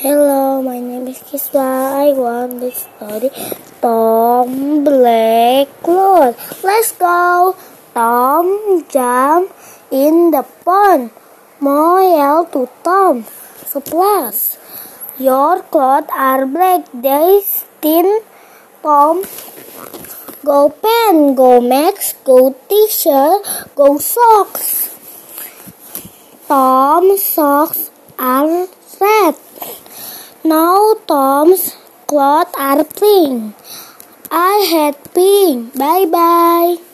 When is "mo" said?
11.58-11.98